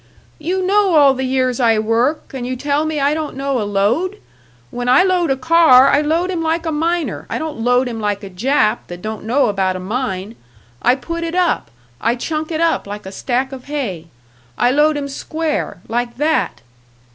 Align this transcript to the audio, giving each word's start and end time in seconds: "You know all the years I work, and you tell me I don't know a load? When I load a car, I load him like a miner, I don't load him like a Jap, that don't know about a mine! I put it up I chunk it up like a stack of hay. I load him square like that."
"You 0.39 0.65
know 0.65 0.95
all 0.95 1.13
the 1.13 1.23
years 1.25 1.59
I 1.59 1.77
work, 1.77 2.33
and 2.33 2.43
you 2.47 2.55
tell 2.55 2.85
me 2.85 2.99
I 2.99 3.13
don't 3.13 3.35
know 3.37 3.61
a 3.61 3.65
load? 3.65 4.19
When 4.71 4.89
I 4.89 5.03
load 5.03 5.29
a 5.29 5.37
car, 5.37 5.89
I 5.91 6.01
load 6.01 6.31
him 6.31 6.41
like 6.41 6.65
a 6.65 6.71
miner, 6.71 7.27
I 7.29 7.37
don't 7.37 7.59
load 7.59 7.87
him 7.87 7.99
like 7.99 8.23
a 8.23 8.29
Jap, 8.31 8.87
that 8.87 9.03
don't 9.03 9.25
know 9.25 9.45
about 9.45 9.75
a 9.75 9.79
mine! 9.79 10.35
I 10.81 10.95
put 10.95 11.23
it 11.23 11.35
up 11.35 11.69
I 12.01 12.15
chunk 12.15 12.51
it 12.51 12.59
up 12.59 12.87
like 12.87 13.05
a 13.05 13.11
stack 13.11 13.51
of 13.51 13.65
hay. 13.65 14.07
I 14.57 14.71
load 14.71 14.97
him 14.97 15.07
square 15.07 15.81
like 15.87 16.17
that." 16.17 16.61